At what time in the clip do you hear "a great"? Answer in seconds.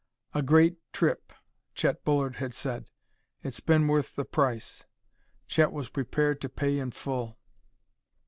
0.33-0.79